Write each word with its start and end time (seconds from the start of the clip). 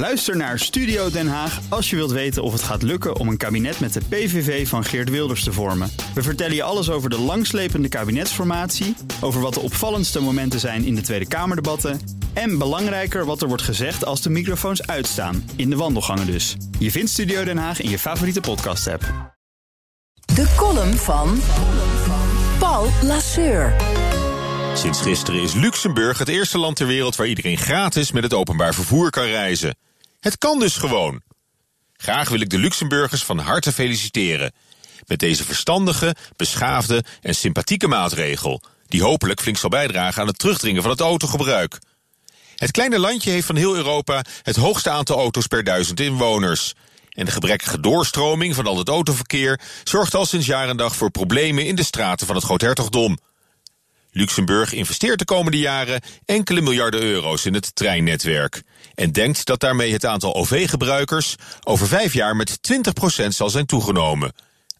Luister 0.00 0.36
naar 0.36 0.58
Studio 0.58 1.10
Den 1.10 1.28
Haag 1.28 1.60
als 1.68 1.90
je 1.90 1.96
wilt 1.96 2.10
weten 2.10 2.42
of 2.42 2.52
het 2.52 2.62
gaat 2.62 2.82
lukken 2.82 3.16
om 3.16 3.28
een 3.28 3.36
kabinet 3.36 3.80
met 3.80 3.92
de 3.92 4.00
PVV 4.08 4.68
van 4.68 4.84
Geert 4.84 5.10
Wilders 5.10 5.44
te 5.44 5.52
vormen. 5.52 5.90
We 6.14 6.22
vertellen 6.22 6.54
je 6.54 6.62
alles 6.62 6.90
over 6.90 7.10
de 7.10 7.18
langslepende 7.18 7.88
kabinetsformatie, 7.88 8.96
over 9.20 9.40
wat 9.40 9.54
de 9.54 9.60
opvallendste 9.60 10.20
momenten 10.20 10.60
zijn 10.60 10.84
in 10.84 10.94
de 10.94 11.00
Tweede 11.00 11.28
Kamerdebatten 11.28 12.00
en 12.32 12.58
belangrijker 12.58 13.24
wat 13.24 13.42
er 13.42 13.48
wordt 13.48 13.62
gezegd 13.62 14.04
als 14.04 14.22
de 14.22 14.30
microfoons 14.30 14.86
uitstaan, 14.86 15.50
in 15.56 15.70
de 15.70 15.76
wandelgangen 15.76 16.26
dus. 16.26 16.56
Je 16.78 16.90
vindt 16.90 17.10
Studio 17.10 17.44
Den 17.44 17.58
Haag 17.58 17.80
in 17.80 17.90
je 17.90 17.98
favoriete 17.98 18.40
podcast-app. 18.40 19.34
De 20.34 20.54
column 20.56 20.94
van 20.94 21.40
Paul 22.58 22.88
Lasseur. 23.02 23.74
Sinds 24.74 25.00
gisteren 25.00 25.42
is 25.42 25.54
Luxemburg 25.54 26.18
het 26.18 26.28
eerste 26.28 26.58
land 26.58 26.76
ter 26.76 26.86
wereld 26.86 27.16
waar 27.16 27.26
iedereen 27.26 27.58
gratis 27.58 28.12
met 28.12 28.22
het 28.22 28.34
openbaar 28.34 28.74
vervoer 28.74 29.10
kan 29.10 29.24
reizen. 29.24 29.74
Het 30.20 30.38
kan 30.38 30.58
dus 30.58 30.76
gewoon. 30.76 31.22
Graag 31.96 32.28
wil 32.28 32.40
ik 32.40 32.50
de 32.50 32.58
Luxemburgers 32.58 33.24
van 33.24 33.38
harte 33.38 33.72
feliciteren. 33.72 34.52
Met 35.06 35.18
deze 35.18 35.44
verstandige, 35.44 36.14
beschaafde 36.36 37.04
en 37.20 37.34
sympathieke 37.34 37.88
maatregel. 37.88 38.62
Die 38.86 39.02
hopelijk 39.02 39.40
flink 39.40 39.56
zal 39.56 39.70
bijdragen 39.70 40.20
aan 40.20 40.26
het 40.26 40.38
terugdringen 40.38 40.82
van 40.82 40.90
het 40.90 41.00
autogebruik. 41.00 41.78
Het 42.56 42.70
kleine 42.70 42.98
landje 42.98 43.30
heeft 43.30 43.46
van 43.46 43.56
heel 43.56 43.76
Europa 43.76 44.24
het 44.42 44.56
hoogste 44.56 44.90
aantal 44.90 45.18
auto's 45.18 45.46
per 45.46 45.64
duizend 45.64 46.00
inwoners. 46.00 46.74
En 47.10 47.24
de 47.24 47.30
gebrekkige 47.30 47.80
doorstroming 47.80 48.54
van 48.54 48.66
al 48.66 48.78
het 48.78 48.88
autoverkeer 48.88 49.60
zorgt 49.84 50.14
al 50.14 50.26
sinds 50.26 50.46
jaar 50.46 50.68
en 50.68 50.76
dag 50.76 50.96
voor 50.96 51.10
problemen 51.10 51.66
in 51.66 51.74
de 51.74 51.84
straten 51.84 52.26
van 52.26 52.36
het 52.36 52.44
Groothertogdom. 52.44 53.18
Luxemburg 54.12 54.72
investeert 54.72 55.18
de 55.18 55.24
komende 55.24 55.58
jaren 55.58 56.00
enkele 56.24 56.60
miljarden 56.60 57.02
euro's 57.02 57.44
in 57.44 57.54
het 57.54 57.74
treinnetwerk. 57.74 58.62
En 58.94 59.12
denkt 59.12 59.44
dat 59.44 59.60
daarmee 59.60 59.92
het 59.92 60.04
aantal 60.04 60.34
OV-gebruikers 60.34 61.34
over 61.64 61.86
vijf 61.86 62.12
jaar 62.12 62.36
met 62.36 62.58
20% 63.22 63.26
zal 63.28 63.50
zijn 63.50 63.66
toegenomen. 63.66 64.32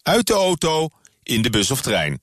Uit 0.02 0.26
de 0.26 0.32
auto, 0.32 0.88
in 1.22 1.42
de 1.42 1.50
bus 1.50 1.70
of 1.70 1.80
trein. 1.80 2.20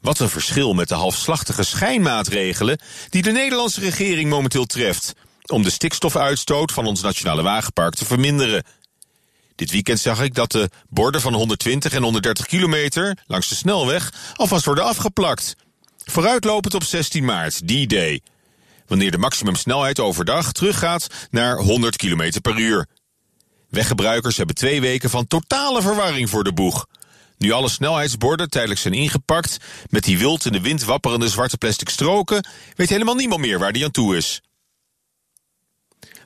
Wat 0.00 0.18
een 0.18 0.28
verschil 0.28 0.74
met 0.74 0.88
de 0.88 0.94
halfslachtige 0.94 1.64
schijnmaatregelen 1.64 2.80
die 3.08 3.22
de 3.22 3.32
Nederlandse 3.32 3.80
regering 3.80 4.30
momenteel 4.30 4.64
treft 4.64 5.14
om 5.46 5.62
de 5.62 5.70
stikstofuitstoot 5.70 6.72
van 6.72 6.86
ons 6.86 7.00
nationale 7.00 7.42
wagenpark 7.42 7.94
te 7.94 8.04
verminderen. 8.04 8.64
Dit 9.58 9.70
weekend 9.70 10.00
zag 10.00 10.22
ik 10.22 10.34
dat 10.34 10.52
de 10.52 10.70
borden 10.88 11.20
van 11.20 11.34
120 11.34 11.92
en 11.92 12.02
130 12.02 12.46
kilometer 12.46 13.18
langs 13.26 13.48
de 13.48 13.54
snelweg 13.54 14.12
alvast 14.34 14.64
worden 14.64 14.84
afgeplakt. 14.84 15.56
Vooruitlopend 16.04 16.74
op 16.74 16.84
16 16.84 17.24
maart, 17.24 17.68
die 17.68 17.86
day. 17.86 18.20
Wanneer 18.86 19.10
de 19.10 19.18
maximumsnelheid 19.18 20.00
overdag 20.00 20.52
teruggaat 20.52 21.06
naar 21.30 21.56
100 21.56 21.96
km 21.96 22.40
per 22.40 22.58
uur. 22.58 22.86
Weggebruikers 23.68 24.36
hebben 24.36 24.54
twee 24.54 24.80
weken 24.80 25.10
van 25.10 25.26
totale 25.26 25.82
verwarring 25.82 26.30
voor 26.30 26.44
de 26.44 26.52
boeg. 26.52 26.86
Nu 27.38 27.50
alle 27.50 27.68
snelheidsborden 27.68 28.50
tijdelijk 28.50 28.80
zijn 28.80 28.94
ingepakt, 28.94 29.56
met 29.90 30.04
die 30.04 30.18
wild 30.18 30.44
in 30.44 30.52
de 30.52 30.60
wind 30.60 30.84
wapperende 30.84 31.28
zwarte 31.28 31.58
plastic 31.58 31.88
stroken, 31.88 32.46
weet 32.74 32.88
helemaal 32.88 33.14
niemand 33.14 33.40
meer 33.40 33.58
waar 33.58 33.72
die 33.72 33.84
aan 33.84 33.90
toe 33.90 34.16
is. 34.16 34.40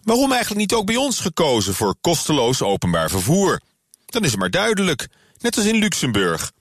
Waarom 0.03 0.31
eigenlijk 0.31 0.61
niet 0.61 0.75
ook 0.75 0.86
bij 0.86 0.97
ons 0.97 1.20
gekozen 1.20 1.75
voor 1.75 1.95
kosteloos 2.00 2.62
openbaar 2.62 3.11
vervoer? 3.11 3.61
Dan 4.06 4.25
is 4.25 4.31
het 4.31 4.41
maar 4.41 4.50
duidelijk, 4.50 5.09
net 5.39 5.56
als 5.56 5.67
in 5.67 5.77
Luxemburg. 5.77 6.53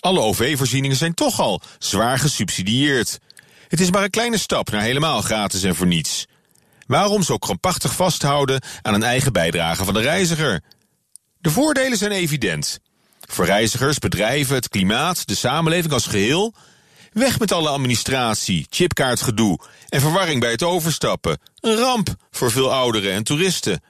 Alle 0.00 0.20
OV-voorzieningen 0.20 0.96
zijn 0.96 1.14
toch 1.14 1.40
al 1.40 1.62
zwaar 1.78 2.18
gesubsidieerd. 2.18 3.18
Het 3.68 3.80
is 3.80 3.90
maar 3.90 4.02
een 4.02 4.10
kleine 4.10 4.38
stap 4.38 4.70
naar 4.70 4.82
helemaal 4.82 5.22
gratis 5.22 5.62
en 5.62 5.74
voor 5.74 5.86
niets. 5.86 6.26
Waarom 6.86 7.22
zo 7.22 7.36
krampachtig 7.36 7.94
vasthouden 7.94 8.62
aan 8.82 8.94
een 8.94 9.02
eigen 9.02 9.32
bijdrage 9.32 9.84
van 9.84 9.94
de 9.94 10.00
reiziger? 10.00 10.62
De 11.38 11.50
voordelen 11.50 11.98
zijn 11.98 12.12
evident. 12.12 12.78
Voor 13.20 13.44
reizigers, 13.44 13.98
bedrijven, 13.98 14.54
het 14.54 14.68
klimaat, 14.68 15.26
de 15.26 15.34
samenleving 15.34 15.92
als 15.92 16.06
geheel. 16.06 16.54
Weg 17.12 17.38
met 17.38 17.52
alle 17.52 17.68
administratie, 17.68 18.66
chipkaartgedoe 18.70 19.58
en 19.88 20.00
verwarring 20.00 20.40
bij 20.40 20.50
het 20.50 20.62
overstappen. 20.62 21.38
Een 21.60 21.76
ramp 21.76 22.14
voor 22.30 22.50
veel 22.50 22.72
ouderen 22.72 23.12
en 23.12 23.24
toeristen. 23.24 23.82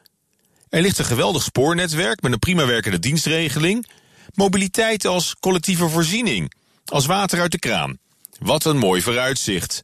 Er 0.68 0.82
ligt 0.82 0.98
een 0.98 1.04
geweldig 1.04 1.42
spoornetwerk 1.42 2.22
met 2.22 2.32
een 2.32 2.38
prima 2.38 2.66
werkende 2.66 2.98
dienstregeling. 2.98 3.88
Mobiliteit 4.34 5.04
als 5.06 5.36
collectieve 5.40 5.88
voorziening. 5.88 6.52
Als 6.84 7.06
water 7.06 7.40
uit 7.40 7.52
de 7.52 7.58
kraan. 7.58 7.98
Wat 8.38 8.64
een 8.64 8.78
mooi 8.78 9.02
vooruitzicht. 9.02 9.82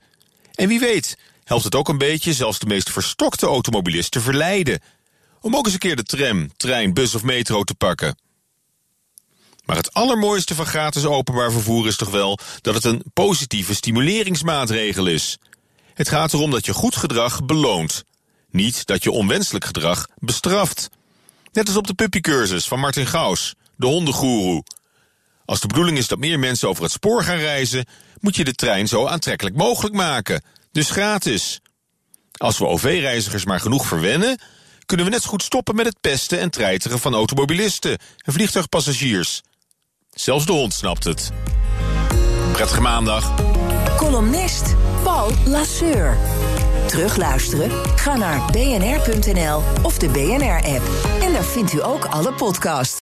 En 0.54 0.68
wie 0.68 0.80
weet, 0.80 1.18
helpt 1.44 1.64
het 1.64 1.74
ook 1.74 1.88
een 1.88 1.98
beetje 1.98 2.32
zelfs 2.32 2.58
de 2.58 2.66
meest 2.66 2.90
verstokte 2.90 3.46
automobilist 3.46 4.10
te 4.10 4.20
verleiden. 4.20 4.80
Om 5.40 5.56
ook 5.56 5.64
eens 5.64 5.74
een 5.74 5.78
keer 5.80 5.96
de 5.96 6.02
tram, 6.02 6.50
trein, 6.56 6.94
bus 6.94 7.14
of 7.14 7.22
metro 7.22 7.64
te 7.64 7.74
pakken. 7.74 8.16
Maar 9.66 9.76
het 9.76 9.94
allermooiste 9.94 10.54
van 10.54 10.66
gratis 10.66 11.04
openbaar 11.04 11.52
vervoer 11.52 11.86
is 11.86 11.96
toch 11.96 12.10
wel 12.10 12.38
dat 12.60 12.74
het 12.74 12.84
een 12.84 13.02
positieve 13.12 13.74
stimuleringsmaatregel 13.74 15.06
is. 15.06 15.38
Het 15.94 16.08
gaat 16.08 16.32
erom 16.32 16.50
dat 16.50 16.66
je 16.66 16.72
goed 16.72 16.96
gedrag 16.96 17.44
beloont. 17.44 18.04
Niet 18.50 18.86
dat 18.86 19.02
je 19.02 19.10
onwenselijk 19.10 19.64
gedrag 19.64 20.06
bestraft. 20.18 20.88
Net 21.52 21.66
als 21.66 21.76
op 21.76 21.86
de 21.86 21.94
puppycursus 21.94 22.68
van 22.68 22.80
Martin 22.80 23.06
Gaus, 23.06 23.54
de 23.76 23.86
hondengoeroe. 23.86 24.64
Als 25.44 25.60
de 25.60 25.66
bedoeling 25.66 25.98
is 25.98 26.08
dat 26.08 26.18
meer 26.18 26.38
mensen 26.38 26.68
over 26.68 26.82
het 26.82 26.92
spoor 26.92 27.22
gaan 27.22 27.36
reizen, 27.36 27.84
moet 28.20 28.36
je 28.36 28.44
de 28.44 28.54
trein 28.54 28.88
zo 28.88 29.06
aantrekkelijk 29.06 29.56
mogelijk 29.56 29.94
maken. 29.94 30.42
Dus 30.72 30.90
gratis. 30.90 31.60
Als 32.32 32.58
we 32.58 32.66
OV-reizigers 32.66 33.44
maar 33.44 33.60
genoeg 33.60 33.86
verwennen, 33.86 34.38
kunnen 34.86 35.06
we 35.06 35.12
net 35.12 35.22
zo 35.22 35.28
goed 35.28 35.42
stoppen 35.42 35.74
met 35.74 35.86
het 35.86 36.00
pesten 36.00 36.40
en 36.40 36.50
treiteren 36.50 36.98
van 36.98 37.14
automobilisten 37.14 37.98
en 38.16 38.32
vliegtuigpassagiers. 38.32 39.42
Zelfs 40.16 40.46
de 40.46 40.52
hond 40.52 40.72
snapt 40.72 41.04
het. 41.04 41.32
Prettige 42.52 42.80
maandag. 42.80 43.34
Columnist 43.96 44.74
Paul 45.02 45.30
Lasseur. 45.44 46.16
Terugluisteren? 46.86 47.70
Ga 47.96 48.16
naar 48.16 48.50
bnr.nl 48.50 49.62
of 49.82 49.98
de 49.98 50.08
BNR-app. 50.08 50.82
En 51.22 51.32
daar 51.32 51.44
vindt 51.44 51.72
u 51.72 51.82
ook 51.82 52.04
alle 52.04 52.32
podcasts. 52.32 53.05